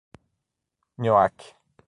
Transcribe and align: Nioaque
Nioaque 0.97 1.53